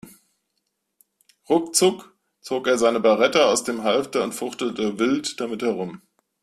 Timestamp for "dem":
3.63-3.83